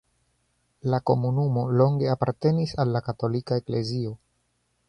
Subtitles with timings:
[0.93, 4.19] La komunumo longe apartenis al la katolika eklezio.